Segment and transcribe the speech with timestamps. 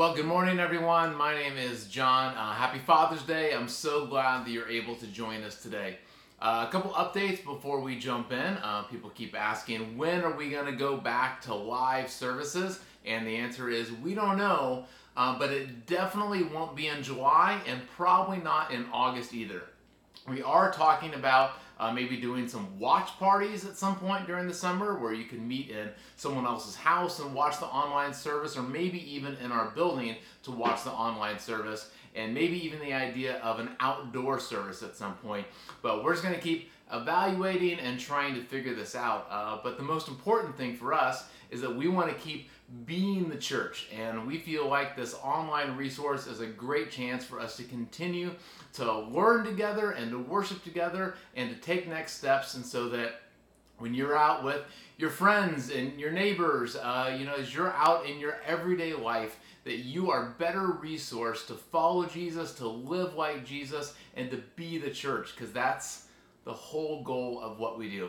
[0.00, 1.14] Well, good morning, everyone.
[1.14, 2.34] My name is John.
[2.34, 3.52] Uh, happy Father's Day.
[3.52, 5.98] I'm so glad that you're able to join us today.
[6.40, 8.38] Uh, a couple updates before we jump in.
[8.38, 12.80] Uh, people keep asking, when are we going to go back to live services?
[13.04, 14.86] And the answer is, we don't know,
[15.18, 19.64] uh, but it definitely won't be in July and probably not in August either.
[20.26, 24.54] We are talking about uh, maybe doing some watch parties at some point during the
[24.54, 28.62] summer where you can meet in someone else's house and watch the online service, or
[28.62, 33.38] maybe even in our building to watch the online service, and maybe even the idea
[33.38, 35.46] of an outdoor service at some point.
[35.80, 39.26] But we're just going to keep evaluating and trying to figure this out.
[39.30, 42.50] Uh, but the most important thing for us is that we want to keep
[42.84, 43.88] being the church.
[43.96, 48.30] And we feel like this online resource is a great chance for us to continue
[48.74, 52.54] to learn together and to worship together and to take next steps.
[52.54, 53.22] And so that
[53.78, 54.62] when you're out with
[54.98, 59.38] your friends and your neighbors, uh, you know, as you're out in your everyday life,
[59.64, 64.78] that you are better resourced to follow Jesus, to live like Jesus, and to be
[64.78, 66.06] the church, because that's
[66.44, 68.08] the whole goal of what we do.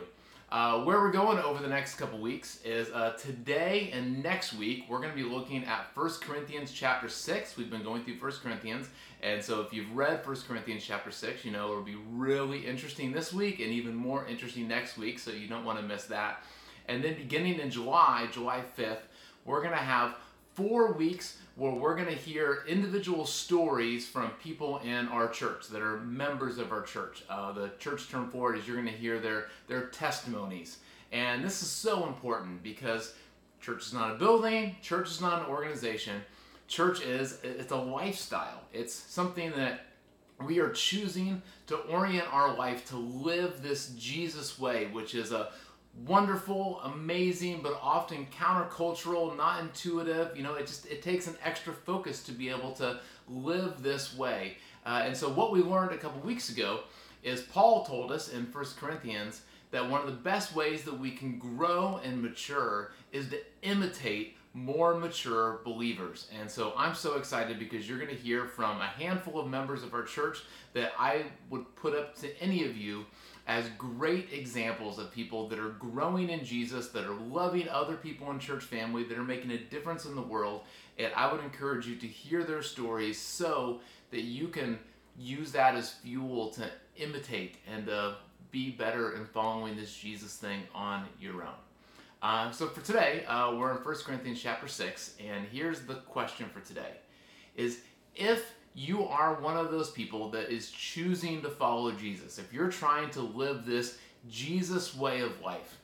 [0.52, 4.84] Uh, where we're going over the next couple weeks is uh, today and next week
[4.86, 8.32] we're going to be looking at 1 corinthians chapter 6 we've been going through 1
[8.42, 8.90] corinthians.
[9.22, 13.12] And so if you've read 1 corinthians chapter 6 you know it'll be really interesting
[13.12, 16.44] this week and even more interesting next week so you don't want to miss that.
[16.86, 19.04] And then beginning in july july 5th
[19.46, 20.16] we're going to have
[20.54, 25.82] four weeks where we're going to hear individual stories from people in our church that
[25.82, 27.24] are members of our church.
[27.28, 30.78] Uh, the church term for it is you're going to hear their, their testimonies.
[31.12, 33.14] And this is so important because
[33.60, 36.22] church is not a building, church is not an organization.
[36.68, 38.62] Church is it's a lifestyle.
[38.72, 39.86] It's something that
[40.42, 45.50] we are choosing to orient our life to live this Jesus way, which is a
[45.94, 50.36] wonderful, amazing, but often countercultural, not intuitive.
[50.36, 54.16] You know, it just it takes an extra focus to be able to live this
[54.16, 54.56] way.
[54.84, 56.80] Uh, and so, what we learned a couple weeks ago
[57.22, 61.10] is Paul told us in First Corinthians that one of the best ways that we
[61.10, 66.28] can grow and mature is to imitate more mature believers.
[66.38, 69.82] And so I'm so excited because you're going to hear from a handful of members
[69.82, 70.42] of our church
[70.74, 73.06] that I would put up to any of you
[73.46, 78.30] as great examples of people that are growing in Jesus, that are loving other people
[78.30, 80.62] in church family, that are making a difference in the world.
[80.98, 83.80] And I would encourage you to hear their stories so
[84.10, 84.78] that you can
[85.18, 88.14] use that as fuel to imitate and uh,
[88.50, 91.54] be better in following this Jesus thing on your own.
[92.22, 96.46] Uh, so for today, uh, we're in 1 Corinthians chapter 6, and here's the question
[96.54, 96.92] for today
[97.56, 97.80] is
[98.14, 102.70] if you are one of those people that is choosing to follow Jesus, if you're
[102.70, 103.98] trying to live this
[104.30, 105.78] Jesus way of life,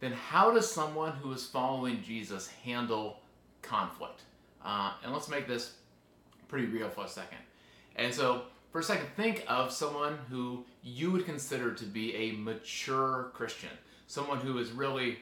[0.00, 3.20] then how does someone who is following Jesus handle
[3.62, 4.22] conflict?
[4.64, 5.74] Uh, and let's make this
[6.48, 7.38] pretty real for a second.
[7.96, 12.32] And so, for a second, think of someone who you would consider to be a
[12.32, 13.70] mature Christian,
[14.08, 15.18] someone who is really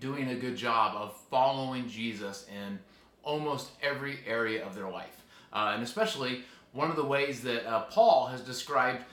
[0.00, 2.78] doing a good job of following Jesus in
[3.22, 5.23] almost every area of their life.
[5.54, 6.42] Uh, and especially
[6.72, 9.04] one of the ways that uh, Paul has described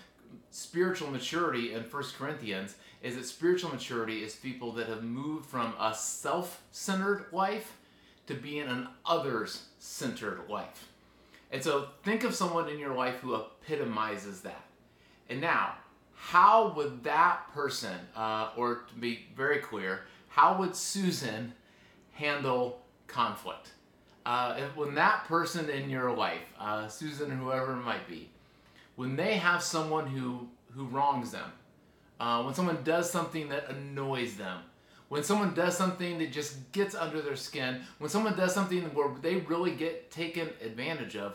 [0.49, 5.73] spiritual maturity in 1 Corinthians is that spiritual maturity is people that have moved from
[5.79, 7.77] a self centered life
[8.27, 10.87] to being an others centered life.
[11.51, 14.63] And so think of someone in your life who epitomizes that.
[15.29, 15.75] And now,
[16.13, 21.53] how would that person, uh, or to be very clear, how would Susan
[22.13, 23.71] handle conflict?
[24.25, 28.29] Uh, when that person in your life, uh, Susan or whoever it might be,
[28.95, 31.51] when they have someone who who wrongs them,
[32.19, 34.59] uh, when someone does something that annoys them,
[35.09, 39.11] when someone does something that just gets under their skin, when someone does something where
[39.21, 41.33] they really get taken advantage of,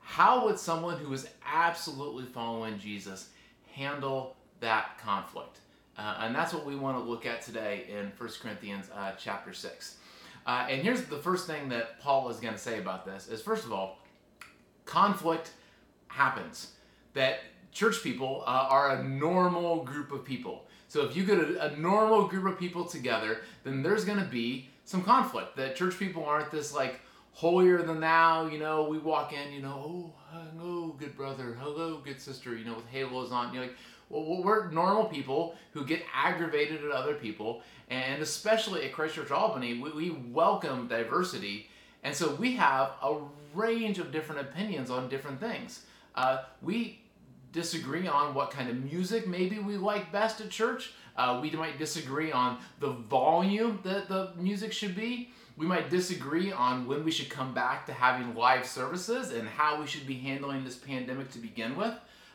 [0.00, 3.28] how would someone who is absolutely following Jesus
[3.72, 5.58] handle that conflict?
[5.96, 9.52] Uh, and that's what we want to look at today in 1 Corinthians uh, chapter
[9.52, 9.96] 6.
[10.46, 13.40] Uh, and here's the first thing that Paul is going to say about this is
[13.40, 13.98] first of all,
[14.84, 15.52] conflict
[16.08, 16.72] happens.
[17.14, 17.40] That
[17.72, 20.64] church people uh, are a normal group of people.
[20.88, 24.24] So if you get a, a normal group of people together, then there's going to
[24.24, 25.56] be some conflict.
[25.56, 27.00] That church people aren't this like
[27.32, 31.98] holier than thou, you know, we walk in, you know, oh, hello, good brother, hello,
[31.98, 33.52] good sister, you know, with halos on.
[33.52, 33.76] You're like,
[34.10, 39.78] well, we're normal people who get aggravated at other people, and especially at Christchurch Albany,
[39.78, 41.68] we, we welcome diversity,
[42.02, 43.16] and so we have a
[43.54, 45.84] range of different opinions on different things.
[46.14, 47.00] Uh, we
[47.52, 50.92] disagree on what kind of music maybe we like best at church.
[51.16, 55.30] Uh, we might disagree on the volume that the music should be.
[55.56, 59.80] We might disagree on when we should come back to having live services and how
[59.80, 61.94] we should be handling this pandemic to begin with.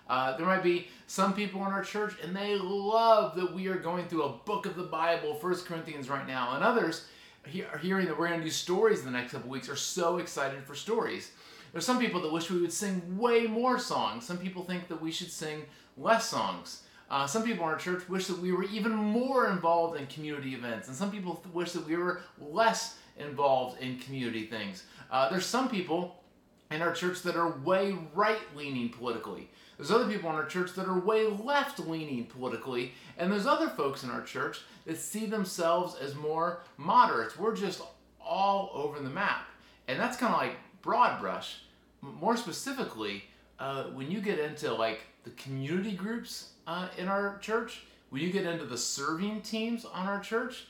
[0.10, 3.78] Uh, there might be some people in our church and they love that we are
[3.78, 6.56] going through a book of the Bible, First Corinthians, right now.
[6.56, 7.06] And others,
[7.46, 10.18] are hearing that we're going to do stories in the next couple weeks, are so
[10.18, 11.32] excited for stories.
[11.72, 14.26] There's some people that wish we would sing way more songs.
[14.26, 15.64] Some people think that we should sing
[15.98, 16.84] less songs.
[17.10, 20.54] Uh, some people in our church wish that we were even more involved in community
[20.54, 24.84] events, and some people th- wish that we were less involved in community things.
[25.12, 26.24] Uh, there's some people
[26.70, 29.50] in our church that are way right leaning politically.
[29.80, 33.70] There's other people in our church that are way left leaning politically, and there's other
[33.70, 37.40] folks in our church that see themselves as more moderates.
[37.40, 37.82] We're just
[38.20, 39.48] all over the map.
[39.88, 41.62] And that's kind of like broad brush.
[42.02, 43.24] More specifically,
[43.58, 48.34] uh, when you get into like the community groups uh, in our church, when you
[48.34, 50.66] get into the serving teams on our church,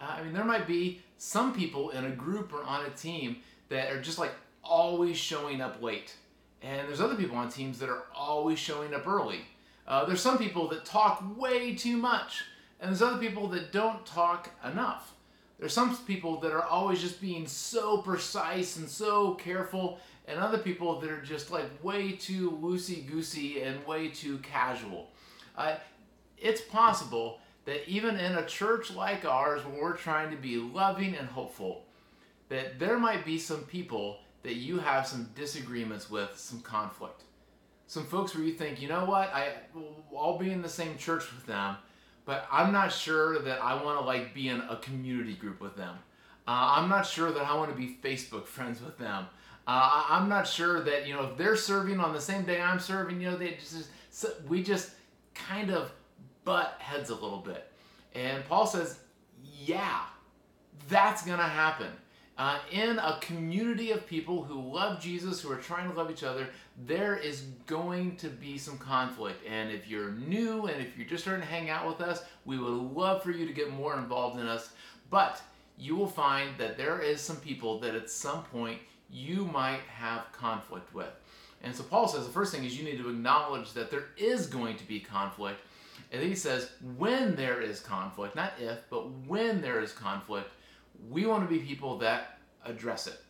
[0.00, 3.36] uh, I mean, there might be some people in a group or on a team
[3.68, 4.32] that are just like
[4.64, 6.16] always showing up late.
[6.62, 9.40] And there's other people on teams that are always showing up early.
[9.86, 12.44] Uh, there's some people that talk way too much,
[12.80, 15.14] and there's other people that don't talk enough.
[15.58, 20.58] There's some people that are always just being so precise and so careful, and other
[20.58, 25.10] people that are just like way too loosey goosey and way too casual.
[25.56, 25.76] Uh,
[26.36, 31.14] it's possible that even in a church like ours, where we're trying to be loving
[31.16, 31.84] and hopeful,
[32.48, 37.24] that there might be some people that you have some disagreements with, some conflict.
[37.86, 39.52] Some folks where you think, you know what, I,
[40.16, 41.76] I'll be in the same church with them,
[42.24, 45.76] but I'm not sure that I want to like be in a community group with
[45.76, 45.96] them.
[46.46, 49.26] Uh, I'm not sure that I want to be Facebook friends with them.
[49.66, 52.80] Uh, I'm not sure that you know if they're serving on the same day I'm
[52.80, 53.90] serving, you know, they just
[54.48, 54.92] we just
[55.34, 55.92] kind of
[56.44, 57.70] butt heads a little bit.
[58.14, 58.98] And Paul says,
[59.66, 60.04] yeah,
[60.88, 61.90] that's gonna happen
[62.38, 66.22] uh, in a community of people who love Jesus, who are trying to love each
[66.22, 66.48] other,
[66.86, 69.44] there is going to be some conflict.
[69.46, 72.56] And if you're new and if you're just starting to hang out with us, we
[72.56, 74.70] would love for you to get more involved in us.
[75.10, 75.42] But
[75.76, 78.78] you will find that there is some people that at some point
[79.10, 81.10] you might have conflict with.
[81.62, 84.46] And so Paul says the first thing is you need to acknowledge that there is
[84.46, 85.60] going to be conflict.
[86.12, 90.50] And then he says, when there is conflict, not if, but when there is conflict,
[91.10, 93.20] we want to be people that address it.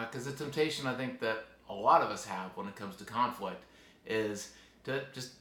[0.00, 2.96] Because uh, the temptation I think that a lot of us have when it comes
[2.96, 3.64] to conflict
[4.06, 4.52] is
[4.84, 5.32] to just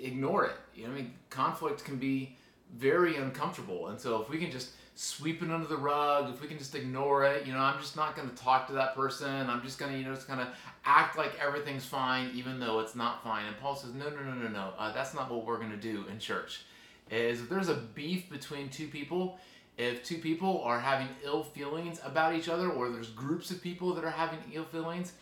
[0.00, 0.56] ignore it.
[0.74, 2.36] You know, I mean, conflict can be
[2.76, 6.48] very uncomfortable, and so if we can just sweep it under the rug, if we
[6.48, 9.48] can just ignore it, you know, I'm just not going to talk to that person.
[9.48, 10.48] I'm just going to, you know, just kind of
[10.84, 13.46] act like everything's fine, even though it's not fine.
[13.46, 14.72] And Paul says, no, no, no, no, no.
[14.78, 16.62] Uh, that's not what we're going to do in church.
[17.10, 19.38] Is if there's a beef between two people,
[19.78, 23.94] if two people are having ill feelings about each other, or there's groups of people
[23.94, 25.12] that are having ill feelings,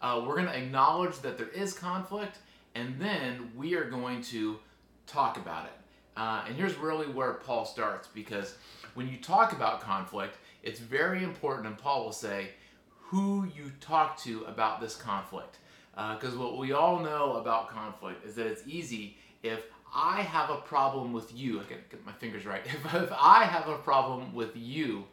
[0.00, 2.38] uh, we're going to acknowledge that there is conflict,
[2.74, 4.58] and then we are going to
[5.06, 5.72] talk about it.
[6.16, 8.56] Uh, and here's really where Paul starts because
[8.94, 12.50] when you talk about conflict, it's very important, and Paul will say,
[12.98, 15.58] who you talk to about this conflict.
[15.92, 19.64] Because uh, what we all know about conflict is that it's easy if
[19.94, 22.62] I have a problem with you, I get, my fingers right.
[22.66, 25.04] If, if I have a problem with you,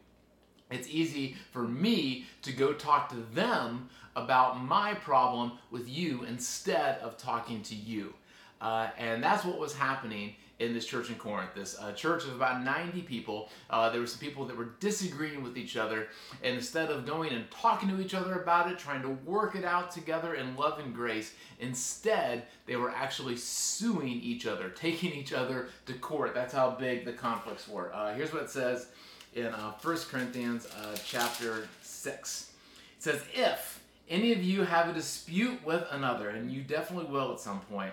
[0.71, 6.99] it's easy for me to go talk to them about my problem with you instead
[6.99, 8.13] of talking to you.
[8.61, 11.51] Uh, and that's what was happening in this church in Corinth.
[11.53, 13.49] This uh, church of about 90 people.
[13.69, 16.07] Uh, there were some people that were disagreeing with each other.
[16.43, 19.65] And instead of going and talking to each other about it, trying to work it
[19.65, 25.33] out together in love and grace, instead, they were actually suing each other, taking each
[25.33, 26.33] other to court.
[26.33, 27.93] That's how big the conflicts were.
[27.93, 28.87] Uh, here's what it says
[29.33, 32.51] in uh, 1 Corinthians uh, chapter 6.
[32.97, 37.33] It says, If any of you have a dispute with another, and you definitely will
[37.33, 37.91] at some point,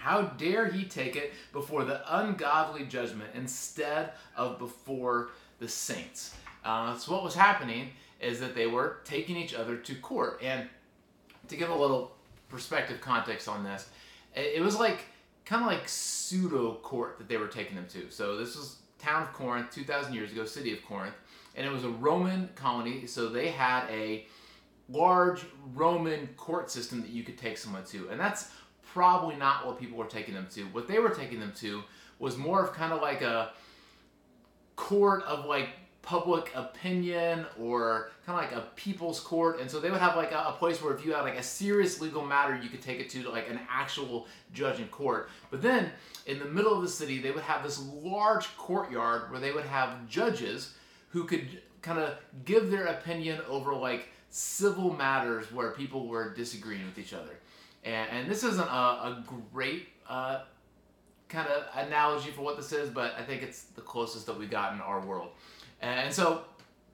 [0.00, 6.34] how dare he take it before the ungodly judgment instead of before the saints?
[6.64, 10.40] Uh, so, what was happening is that they were taking each other to court.
[10.42, 10.68] And
[11.48, 12.12] to give a little
[12.48, 13.88] perspective context on this,
[14.34, 15.04] it was like
[15.44, 18.10] kind of like pseudo court that they were taking them to.
[18.10, 21.14] So, this was town of Corinth, 2,000 years ago, city of Corinth,
[21.54, 23.06] and it was a Roman colony.
[23.06, 24.26] So, they had a
[24.88, 25.42] large
[25.74, 28.08] Roman court system that you could take someone to.
[28.10, 28.50] And that's
[28.92, 30.62] probably not what people were taking them to.
[30.66, 31.82] What they were taking them to
[32.18, 33.52] was more of kind of like a
[34.76, 35.68] court of like
[36.02, 40.32] public opinion or kind of like a people's court and so they would have like
[40.32, 42.98] a, a, place where if you had like a serious legal matter you could take
[42.98, 45.90] it to like an actual judge in court but then
[46.24, 49.66] in the middle of the city they would have this large courtyard where they would
[49.66, 50.72] have judges
[51.10, 52.14] who could kind of
[52.46, 57.38] give their opinion over like civil matters where people were disagreeing with each other.
[57.84, 60.40] And, and this isn't a, a great uh,
[61.28, 64.46] kind of analogy for what this is, but I think it's the closest that we
[64.46, 65.30] got in our world.
[65.80, 66.42] And so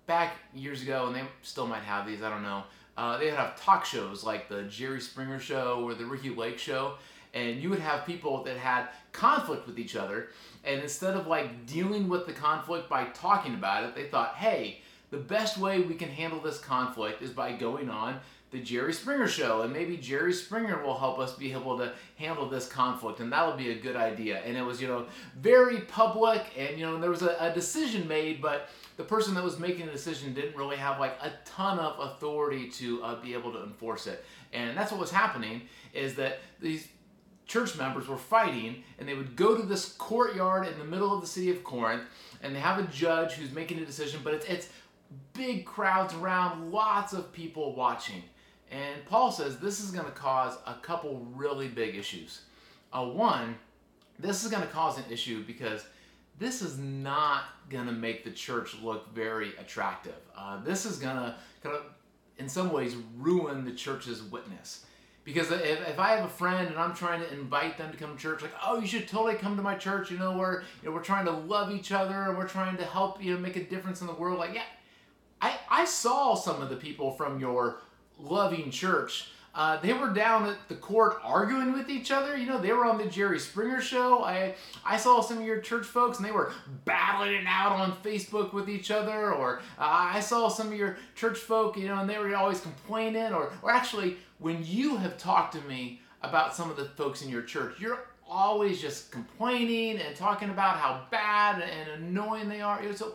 [0.07, 2.63] back years ago, and they still might have these, I don't know,
[2.97, 6.59] uh, they would have talk shows like the Jerry Springer Show or the Ricki Lake
[6.59, 6.95] Show,
[7.35, 10.29] and you would have people that had conflict with each other,
[10.65, 14.81] and instead of like dealing with the conflict by talking about it, they thought, hey,
[15.11, 18.19] the best way we can handle this conflict is by going on
[18.57, 22.49] the Jerry Springer show, and maybe Jerry Springer will help us be able to handle
[22.49, 24.39] this conflict, and that'll be a good idea.
[24.39, 25.07] And it was, you know,
[25.39, 29.45] very public, and you know, there was a, a decision made, but the person that
[29.45, 33.35] was making the decision didn't really have like a ton of authority to uh, be
[33.35, 34.25] able to enforce it.
[34.55, 36.89] And that's what was happening is that these
[37.45, 41.21] church members were fighting, and they would go to this courtyard in the middle of
[41.21, 42.05] the city of Corinth,
[42.43, 44.69] and they have a judge who's making a decision, but it's it's
[45.35, 48.23] big crowds around, lots of people watching.
[48.71, 52.43] And Paul says this is going to cause a couple really big issues.
[52.93, 53.57] Uh, one,
[54.19, 55.85] this is going to cause an issue because
[56.39, 60.17] this is not going to make the church look very attractive.
[60.37, 61.83] Uh, this is going to kind of,
[62.39, 64.85] in some ways, ruin the church's witness.
[65.25, 68.17] Because if, if I have a friend and I'm trying to invite them to come
[68.17, 70.11] to church, like, oh, you should totally come to my church.
[70.11, 72.85] You know, we're you know we're trying to love each other and we're trying to
[72.85, 74.39] help you know make a difference in the world.
[74.39, 74.63] Like, yeah,
[75.41, 77.81] I, I saw some of the people from your
[78.19, 79.31] loving church.
[79.57, 82.37] Uh, they were down at the court arguing with each other.
[82.37, 84.23] You know, they were on the Jerry Springer show.
[84.23, 84.55] I
[84.85, 86.53] I saw some of your church folks, and they were
[86.85, 89.33] battling it out on Facebook with each other.
[89.33, 92.61] Or uh, I saw some of your church folk, you know, and they were always
[92.61, 93.33] complaining.
[93.33, 97.31] Or or actually, when you have talked to me about some of the folks in
[97.31, 102.83] your church, you're always just complaining and talking about how bad and annoying they are.
[102.95, 103.15] So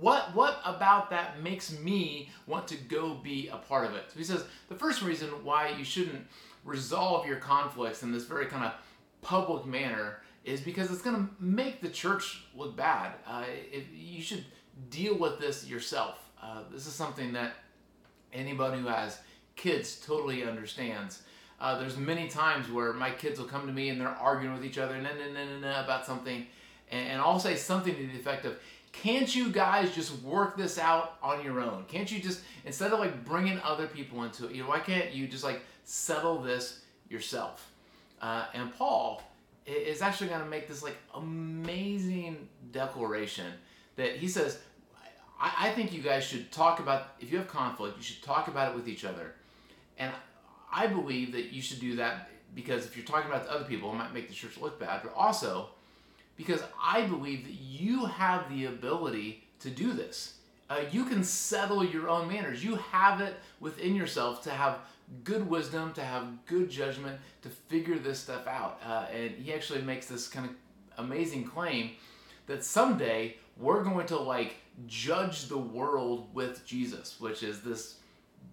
[0.00, 4.04] what what about that makes me want to go be a part of it?
[4.12, 6.26] So he says the first reason why you shouldn't
[6.64, 8.72] resolve your conflicts in this very kind of
[9.22, 13.12] public manner is because it's going to make the church look bad.
[13.26, 13.44] Uh,
[13.94, 14.44] you should
[14.90, 16.30] deal with this yourself.
[16.42, 17.52] Uh, this is something that
[18.32, 19.18] anybody who has
[19.56, 21.22] kids totally understands.
[21.60, 24.64] Uh, there's many times where my kids will come to me and they're arguing with
[24.64, 26.46] each other nah, nah, nah, nah, about something,
[26.90, 28.56] and, and I'll say something to the effect of,
[29.02, 31.84] can't you guys just work this out on your own?
[31.88, 35.12] Can't you just instead of like bringing other people into it, you know, why can't
[35.12, 37.70] you just like settle this yourself?
[38.20, 39.22] Uh, and Paul
[39.66, 43.52] is actually going to make this like amazing declaration
[43.96, 44.58] that he says,
[45.40, 48.48] I, I think you guys should talk about if you have conflict, you should talk
[48.48, 49.34] about it with each other,
[49.98, 50.12] and
[50.72, 53.92] I believe that you should do that because if you're talking about to other people,
[53.92, 55.68] it might make the church look bad, but also
[56.38, 60.34] because I believe that you have the ability to do this.
[60.70, 62.64] Uh, you can settle your own manners.
[62.64, 64.78] You have it within yourself to have
[65.24, 68.80] good wisdom, to have good judgment, to figure this stuff out.
[68.86, 70.52] Uh, and he actually makes this kind of
[71.04, 71.90] amazing claim
[72.46, 77.96] that someday we're going to like judge the world with Jesus, which is this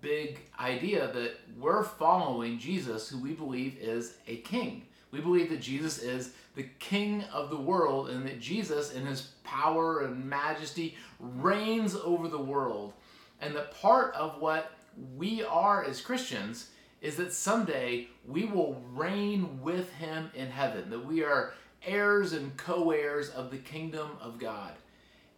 [0.02, 4.88] big idea that we're following Jesus, who we believe is a king.
[5.16, 9.30] We believe that Jesus is the king of the world and that Jesus, in his
[9.46, 12.92] power and majesty, reigns over the world.
[13.40, 14.74] And that part of what
[15.16, 21.06] we are as Christians is that someday we will reign with him in heaven, that
[21.06, 21.54] we are
[21.86, 24.74] heirs and co heirs of the kingdom of God.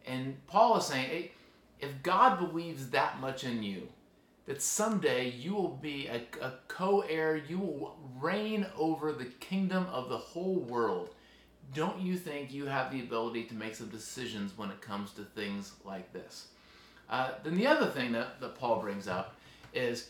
[0.07, 1.31] And Paul is saying, hey,
[1.79, 3.89] if God believes that much in you,
[4.47, 9.85] that someday you will be a, a co heir, you will reign over the kingdom
[9.91, 11.09] of the whole world.
[11.73, 15.23] Don't you think you have the ability to make some decisions when it comes to
[15.23, 16.47] things like this?
[17.09, 19.35] Uh, then the other thing that, that Paul brings up
[19.73, 20.09] is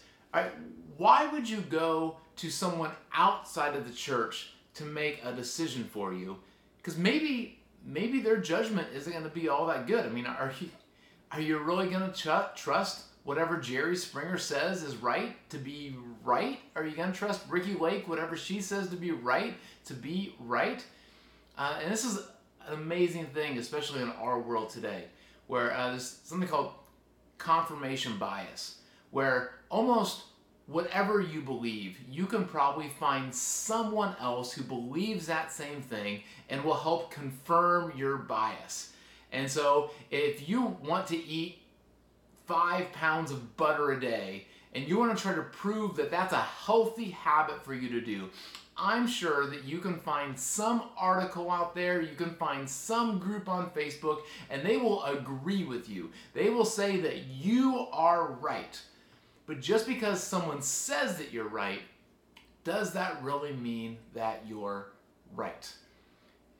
[0.98, 6.14] why would you go to someone outside of the church to make a decision for
[6.14, 6.38] you?
[6.78, 10.06] Because maybe maybe their judgment isn't going to be all that good.
[10.06, 10.70] I mean, are you
[11.32, 15.98] are you really going to ch- trust whatever Jerry Springer says is right to be
[16.24, 16.62] right?
[16.78, 19.54] Are you going to trust Ricki Lake, whatever she says to be right,
[19.84, 20.82] to be right?
[21.58, 22.20] Uh, and this is
[22.66, 25.04] an amazing thing, especially in our world today,
[25.48, 26.72] where uh, there's something called
[27.38, 28.78] confirmation bias,
[29.12, 30.24] where almost
[30.68, 36.64] whatever you believe, you can probably find someone else who believes that same thing and
[36.64, 38.94] will help confirm your bias.
[39.34, 41.60] And so if you want to eat
[42.48, 46.34] five pounds of butter a day and you want to try to prove that that's
[46.34, 48.30] a healthy habit for you to do,
[48.78, 53.50] I'm sure that you can find some article out there, you can find some group
[53.50, 54.20] on Facebook,
[54.52, 56.12] and they will agree with you.
[56.34, 58.80] They will say that you are right.
[59.48, 61.82] But just because someone says that you're right,
[62.64, 64.92] does that really mean that you're
[65.36, 65.74] right?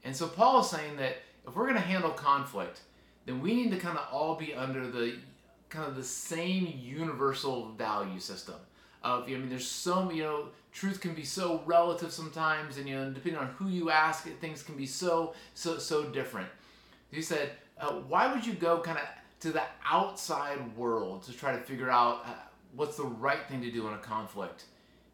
[0.04, 1.18] And so Paul is saying that
[1.48, 2.82] if we're going to handle conflict,
[3.28, 5.18] then we need to kind of all be under the
[5.70, 8.56] kind of the same universal value system
[9.04, 12.78] of you know, I mean there's so you know truth can be so relative sometimes
[12.78, 16.50] and you know depending on who you ask things can be so so so different.
[17.12, 19.06] He said uh, why would you go kind of
[19.40, 22.34] to the outside world to try to figure out uh,
[22.76, 24.66] what's the right thing to do in a conflict?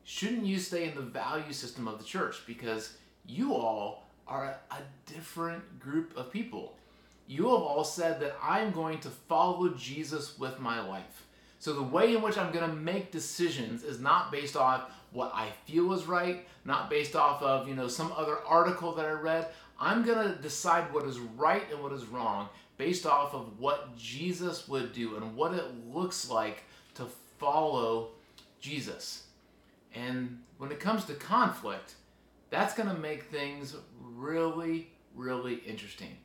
[0.06, 2.44] Shouldn't you stay in the value system of the church?
[2.46, 6.78] Because you all are a, a different group of people
[7.28, 11.26] you have all said that I'm going to follow Jesus with my life.
[11.60, 15.32] So the way in which I'm going to make decisions is not based off what
[15.34, 19.12] I feel is right, not based off of, you know, some other article that I
[19.12, 19.48] read.
[19.80, 23.96] I'm going to decide what is right and what is wrong based off of what
[23.96, 26.64] Jesus would do and what it looks like
[26.96, 27.06] to
[27.38, 28.10] follow
[28.60, 29.24] Jesus.
[29.94, 31.96] And when it comes to conflict,
[32.50, 36.18] that's going to make things really, really interesting.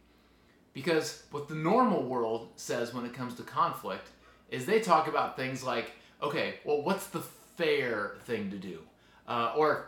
[0.79, 4.11] Because what the normal world says when it comes to conflict
[4.49, 5.91] is they talk about things like,
[6.23, 7.19] okay, well, what's the
[7.57, 8.79] fair thing to do?
[9.27, 9.87] Uh, or,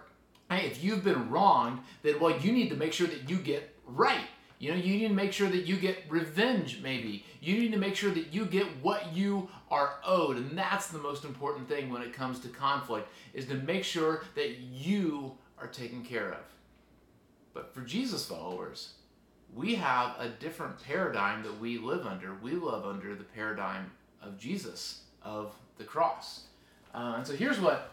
[0.51, 3.73] hey, if you've been wronged, then, well, you need to make sure that you get
[3.87, 4.27] right.
[4.59, 7.25] You know, you need to make sure that you get revenge, maybe.
[7.41, 10.39] You need to make sure that you get what you are owed.
[10.39, 14.25] And that's the most important thing when it comes to conflict, is to make sure
[14.35, 16.45] that you are taken care of.
[17.55, 18.95] But for Jesus followers,
[19.55, 22.35] we have a different paradigm that we live under.
[22.43, 23.91] We live under the paradigm
[24.23, 26.45] of Jesus, of the cross.
[26.95, 27.93] Uh, and so here's what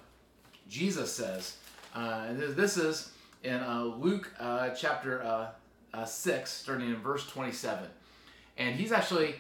[0.70, 1.58] Jesus says.
[1.96, 3.12] Uh, this is
[3.44, 5.48] in uh, Luke uh, chapter uh,
[5.94, 7.88] uh, 6, starting in verse 27.
[8.58, 9.36] And he's actually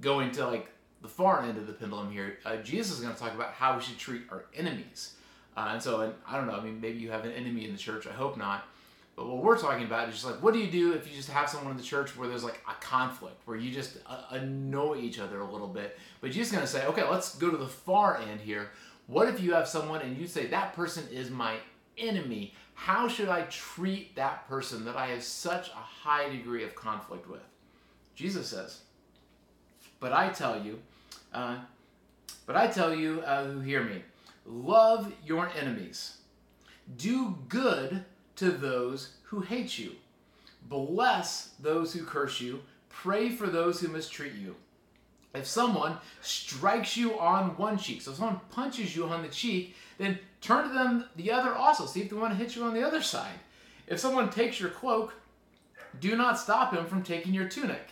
[0.00, 0.68] going to like
[1.02, 2.38] the far end of the pendulum here.
[2.62, 5.14] Jesus is going to talk about how we should treat our enemies.
[5.56, 7.78] and so, and I don't know, I mean, maybe you have an enemy in the
[7.78, 8.06] church.
[8.06, 8.66] I hope not.
[9.16, 11.30] But what we're talking about is just like, what do you do if you just
[11.30, 14.98] have someone in the church where there's like a conflict, where you just uh, annoy
[14.98, 15.98] each other a little bit?
[16.20, 18.70] But you're just going to say, okay, let's go to the far end here.
[19.06, 21.56] What if you have someone and you say, that person is my
[21.96, 22.54] enemy?
[22.74, 27.28] How should I treat that person that I have such a high degree of conflict
[27.28, 27.42] with?
[28.16, 28.80] Jesus says,
[30.00, 30.80] but I tell you,
[31.32, 31.58] uh,
[32.46, 34.02] but I tell you uh, who hear me,
[34.44, 36.18] love your enemies,
[36.96, 38.04] do good
[38.36, 39.92] to those who hate you.
[40.68, 42.60] Bless those who curse you.
[42.88, 44.56] Pray for those who mistreat you.
[45.34, 49.74] If someone strikes you on one cheek, so if someone punches you on the cheek,
[49.98, 51.86] then turn to them the other also.
[51.86, 53.34] See if they want to hit you on the other side.
[53.88, 55.12] If someone takes your cloak,
[56.00, 57.90] do not stop him from taking your tunic.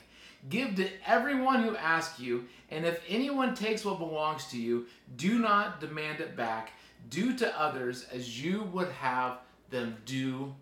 [0.49, 5.39] Give to everyone who asks you, and if anyone takes what belongs to you, do
[5.39, 6.73] not demand it back.
[7.11, 9.39] Do to others as you would have
[9.73, 10.55] them do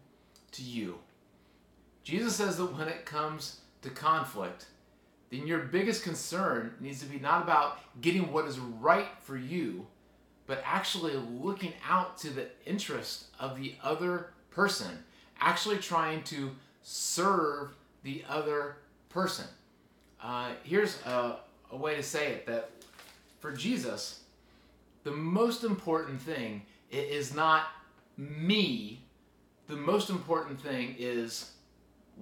[0.52, 0.98] to you.
[2.02, 4.66] Jesus says that when it comes to conflict,
[5.30, 9.86] then your biggest concern needs to be not about getting what is right for you,
[10.46, 15.04] but actually looking out to the interest of the other person,
[15.40, 16.50] actually trying to
[16.82, 18.76] serve the other
[19.10, 19.44] person.
[20.22, 21.36] Uh, here's a,
[21.70, 22.70] a way to say it that
[23.38, 24.20] for Jesus,
[25.04, 27.66] the most important thing is not
[28.16, 29.04] me,
[29.66, 31.52] the most important thing is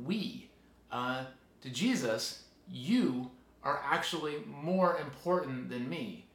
[0.04, 0.48] we.
[0.90, 1.24] Uh,
[1.62, 3.30] to Jesus, you
[3.62, 6.26] are actually more important than me.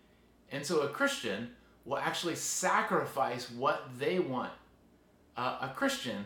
[0.51, 1.49] And so a Christian
[1.85, 4.51] will actually sacrifice what they want.
[5.35, 6.25] Uh, a Christian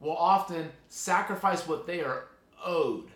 [0.00, 2.28] will often sacrifice what they are
[2.64, 3.08] owed.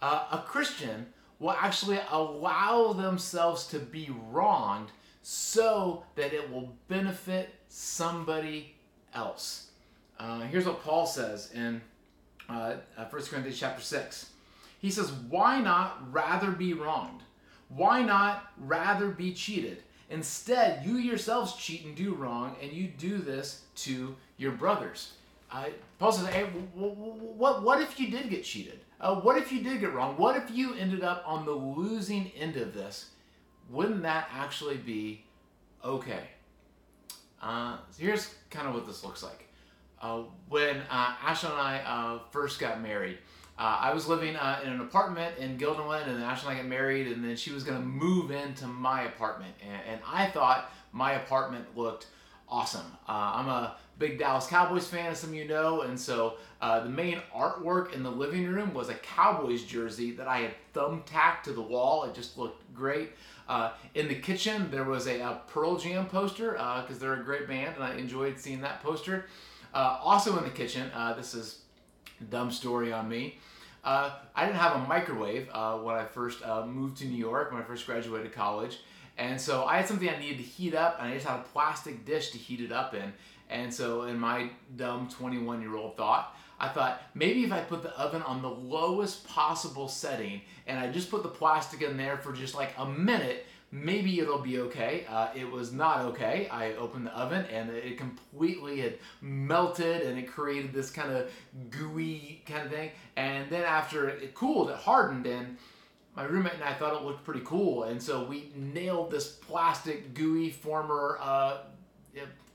[0.00, 1.06] Uh, a Christian
[1.38, 4.88] will actually allow themselves to be wronged
[5.22, 8.74] so that it will benefit somebody
[9.14, 9.68] else.
[10.18, 11.80] Uh, here's what Paul says in
[12.48, 14.30] uh, 1 uh, Corinthians chapter 6.
[14.80, 17.22] He says, Why not rather be wronged?
[17.68, 19.82] Why not rather be cheated?
[20.10, 25.12] Instead, you yourselves cheat and do wrong, and you do this to your brothers.
[25.52, 25.66] Uh,
[25.98, 26.44] Paul says, hey,
[26.74, 28.80] what, what if you did get cheated?
[29.00, 30.16] Uh, what if you did get wrong?
[30.16, 33.10] What if you ended up on the losing end of this?
[33.70, 35.24] Wouldn't that actually be
[35.84, 36.22] okay?
[37.40, 39.46] Uh, so here's kind of what this looks like.
[40.00, 43.18] Uh, when uh, Ashley and I uh, first got married,
[43.58, 46.68] uh, I was living in an apartment in Guilderland, and then Ashley and I got
[46.68, 49.52] married, and then she was going to move into my apartment.
[49.62, 52.06] And, and, I thought my apartment looked
[52.48, 52.86] awesome.
[53.06, 57.20] I'm a big Dallas Cowboys fan, as some of you know, and so the main
[57.36, 61.60] artwork in the living room was a Cowboys jersey that I had thumbtacked to the
[61.60, 62.04] wall.
[62.04, 63.10] It just looked great.
[63.50, 67.24] Uh, in the kitchen, there was a, a Pearl Jam poster because uh, they're a
[67.24, 69.26] great band, and I enjoyed seeing that poster.
[69.74, 71.62] Uh, also in the kitchen, uh, this is
[72.30, 73.40] dumb story on me.
[73.82, 77.86] I didn't have a microwave when I first moved to New York, when I first
[77.86, 78.78] graduated college.
[79.18, 81.42] And so I had something I needed to heat up, and I just had a
[81.42, 83.12] plastic dish to heat it up in.
[83.48, 87.82] And so, in my dumb 21 year old thought, I thought maybe if I put
[87.82, 92.18] the oven on the lowest possible setting and I just put the plastic in there
[92.18, 95.06] for just like a minute, maybe it'll be okay.
[95.08, 96.48] Uh, it was not okay.
[96.50, 101.30] I opened the oven and it completely had melted and it created this kind of
[101.70, 102.90] gooey kind of thing.
[103.16, 105.56] And then after it cooled, it hardened and
[106.16, 110.12] my roommate and I thought it looked pretty cool, and so we nailed this plastic
[110.12, 111.58] gooey former uh,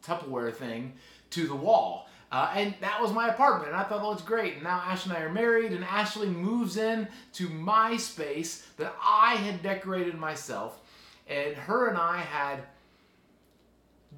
[0.04, 0.94] Tupperware thing
[1.32, 2.08] to the wall.
[2.36, 4.56] Uh, and that was my apartment, and I thought, oh, it's great.
[4.56, 8.94] And now Ashley and I are married, and Ashley moves in to my space that
[9.02, 10.82] I had decorated myself.
[11.30, 12.64] And her and I had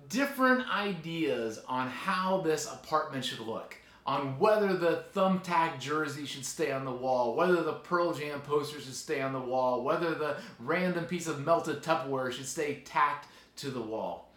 [0.10, 3.78] different ideas on how this apartment should look
[4.08, 8.82] on whether the thumbtack jersey should stay on the wall, whether the Pearl Jam poster
[8.82, 13.28] should stay on the wall, whether the random piece of melted Tupperware should stay tacked
[13.58, 14.32] to the wall.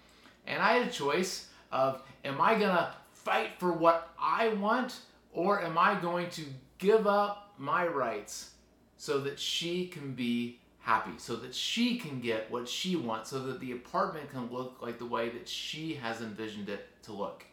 [0.46, 5.00] And I had a choice of am I to fight for what I want
[5.32, 6.42] or am I going to
[6.78, 8.50] give up my rights
[8.96, 13.40] so that she can be happy, so that she can get what she wants, so
[13.40, 17.44] that the apartment can look like the way that she has envisioned it to look.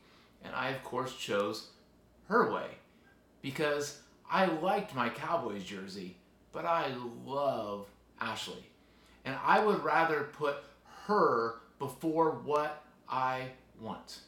[0.43, 1.67] And I, of course, chose
[2.27, 2.67] her way
[3.41, 6.17] because I liked my Cowboys jersey,
[6.51, 6.93] but I
[7.25, 7.87] love
[8.19, 8.65] Ashley.
[9.25, 10.57] And I would rather put
[11.05, 13.49] her before what I
[13.79, 14.19] want.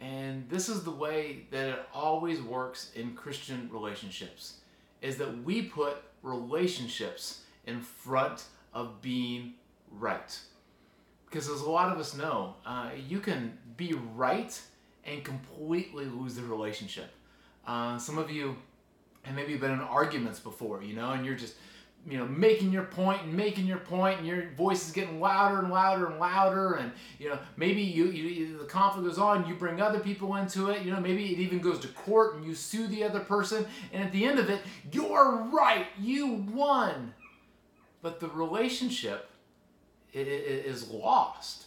[0.00, 4.58] And this is the way that it always works in Christian relationships
[5.02, 9.54] is that we put relationships in front of being
[9.90, 10.38] right.
[11.26, 14.60] Because as a lot of us know, uh, you can be right
[15.04, 17.10] and completely lose the relationship.
[17.66, 18.56] Uh, some of you
[19.22, 21.54] have maybe been in arguments before, you know, and you're just,
[22.08, 25.58] you know, making your point and making your point, and your voice is getting louder
[25.58, 29.54] and louder and louder, and you know, maybe you, you the conflict goes on, you
[29.54, 32.54] bring other people into it, you know, maybe it even goes to court and you
[32.54, 37.12] sue the other person, and at the end of it, you're right, you won,
[38.00, 39.30] but the relationship
[40.12, 41.66] is lost.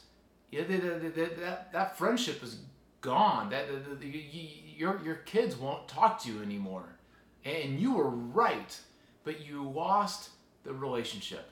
[0.49, 2.57] Yeah, that, that, that friendship is
[2.99, 3.49] gone.
[3.51, 3.67] That,
[4.75, 6.97] your your kids won't talk to you anymore,
[7.45, 8.79] and you were right,
[9.23, 10.29] but you lost
[10.63, 11.49] the relationship.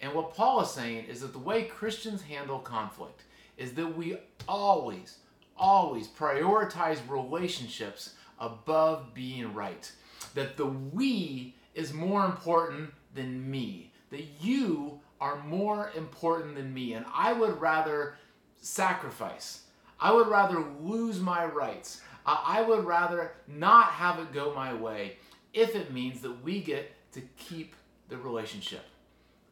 [0.00, 3.22] And what Paul is saying is that the way Christians handle conflict
[3.56, 4.16] is that we
[4.48, 5.18] always,
[5.56, 9.90] always prioritize relationships above being right.
[10.34, 13.92] That the we is more important than me.
[14.10, 16.94] That you are more important than me.
[16.94, 18.16] And I would rather
[18.62, 19.64] sacrifice
[20.00, 22.00] I would rather lose my rights.
[22.26, 25.16] I would rather not have it go my way
[25.52, 27.74] if it means that we get to keep
[28.08, 28.84] the relationship.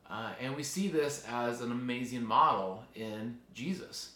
[0.08, 4.12] Uh, and we see this as an amazing model in Jesus.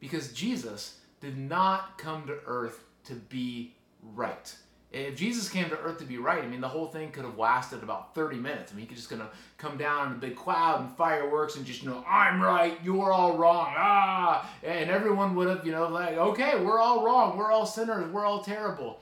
[0.00, 3.74] Because Jesus did not come to earth to be
[4.14, 4.54] right.
[4.92, 7.36] If Jesus came to earth to be right, I mean, the whole thing could have
[7.36, 8.70] lasted about 30 minutes.
[8.70, 11.66] I mean, he could just gonna come down in a big cloud and fireworks and
[11.66, 15.88] just, you know, I'm right, you're all wrong, ah, and everyone would have, you know,
[15.88, 19.00] like, okay, we're all wrong, we're all sinners, we're all terrible.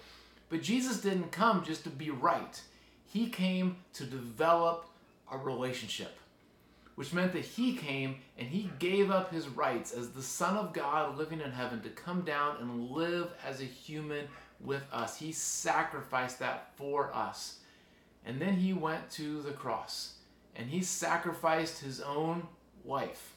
[0.53, 2.61] But Jesus didn't come just to be right.
[3.07, 4.85] He came to develop
[5.33, 6.19] a relationship,
[6.95, 10.75] which meant that he came and he gave up his rights as the Son of
[10.75, 14.29] God living in heaven to come down and live as a human
[14.61, 15.17] with us.
[15.17, 17.61] He sacrificed that for us.
[18.27, 20.17] And then he went to the cross
[20.55, 22.47] and he sacrificed his own
[22.85, 23.37] life,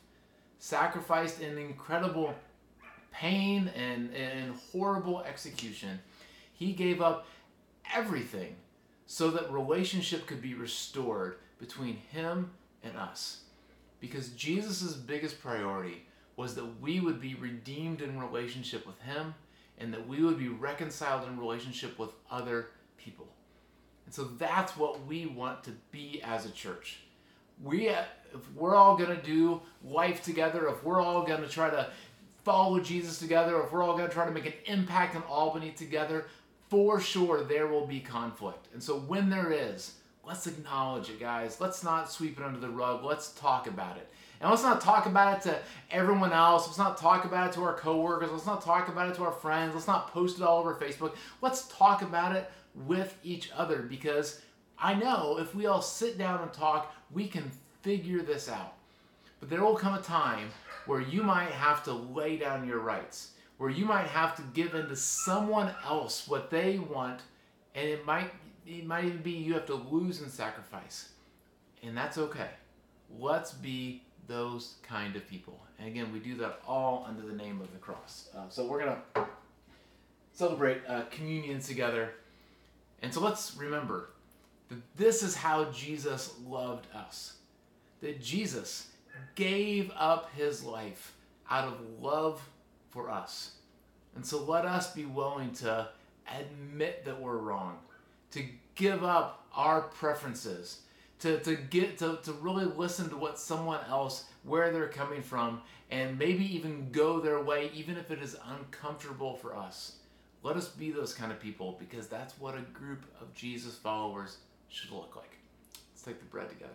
[0.60, 2.36] sacrificed in incredible
[3.14, 6.02] pain and, and horrible execution.
[6.56, 7.28] He gave up
[7.94, 8.56] everything
[9.06, 12.52] so that relationship could be restored between him
[12.84, 13.42] and us.
[14.00, 19.36] Because Jesus' biggest priority was that we would be redeemed in relationship with him
[19.78, 23.28] and that we would be reconciled in relationship with other people.
[24.06, 27.00] And so that's what we want to be as a church.
[27.64, 28.06] We, if
[28.56, 31.90] we're all going to do life together, if we're all going to try to
[32.44, 35.72] follow Jesus together, if we're all going to try to make an impact in Albany
[35.72, 36.28] together,
[36.70, 38.68] for sure there will be conflict.
[38.74, 39.94] And so when there is,
[40.26, 41.62] let's acknowledge it, guys.
[41.62, 43.04] Let's not sweep it under the rug.
[43.04, 44.10] Let's talk about it.
[44.42, 45.60] And let's not talk about it to
[45.92, 46.68] everyone else.
[46.68, 48.32] Let's not talk about it to our coworkers.
[48.32, 49.74] Let's not talk about it to our friends.
[49.74, 51.16] Let's not post it all over Facebook.
[51.42, 52.52] Let's talk about it
[52.86, 54.42] with each other because
[54.78, 57.50] I know if we all sit down and talk, we can
[57.82, 58.74] figure this out.
[59.40, 60.50] But there will come a time
[60.86, 64.76] where you might have to lay down your rights, where you might have to give
[64.76, 67.22] in to someone else what they want,
[67.74, 68.32] and it might
[68.66, 71.10] it might even be you have to lose and sacrifice.
[71.84, 72.50] And that's okay.
[73.20, 75.60] Let's be those kind of people.
[75.78, 78.30] And again, we do that all under the name of the cross.
[78.36, 79.28] Uh, so we're going to
[80.34, 82.14] celebrate uh, communion together.
[83.02, 84.10] And so let's remember
[84.70, 87.36] that this is how Jesus loved us.
[88.02, 88.88] That Jesus
[89.36, 91.14] gave up his life
[91.50, 92.42] out of love
[92.96, 93.52] for us.
[94.16, 95.90] And so let us be willing to
[96.40, 97.78] admit that we're wrong,
[98.32, 98.44] to
[98.76, 100.80] give up our preferences,
[101.20, 105.62] to, to get to, to really listen to what someone else, where they're coming from,
[105.92, 109.98] and maybe even go their way, even if it is uncomfortable for us.
[110.42, 114.38] Let us be those kind of people because that's what a group of Jesus followers
[114.70, 115.38] should look like.
[115.92, 116.72] Let's take the bread together.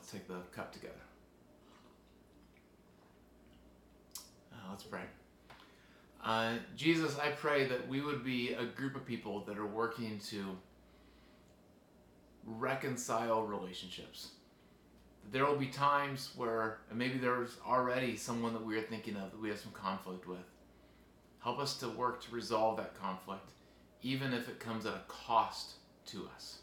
[0.00, 0.94] Let's take the cup together.
[4.50, 5.02] Uh, let's pray.
[6.24, 10.18] Uh, Jesus, I pray that we would be a group of people that are working
[10.30, 10.56] to
[12.46, 14.28] reconcile relationships.
[15.30, 19.40] There will be times where maybe there's already someone that we are thinking of that
[19.40, 20.38] we have some conflict with.
[21.40, 23.50] Help us to work to resolve that conflict,
[24.00, 25.74] even if it comes at a cost
[26.06, 26.60] to us.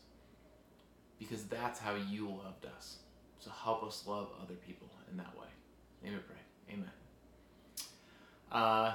[1.19, 2.97] Because that's how you loved us.
[3.39, 5.47] So help us love other people in that way.
[6.03, 6.23] Name Amen.
[6.27, 6.73] Pray.
[6.73, 6.91] Amen.
[8.51, 8.93] Uh,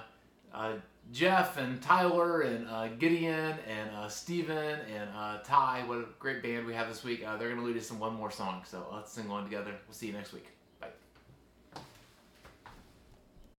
[0.54, 0.72] uh,
[1.12, 6.42] Jeff and Tyler and uh, Gideon and uh, Stephen and uh, Ty, what a great
[6.42, 7.26] band we have this week.
[7.26, 8.62] Uh, they're going to lead us in one more song.
[8.66, 9.72] So let's sing one together.
[9.86, 10.46] We'll see you next week.